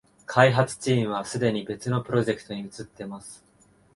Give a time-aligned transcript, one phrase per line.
[0.25, 3.43] 開発チームはすでに別のプロジェクトに移ってます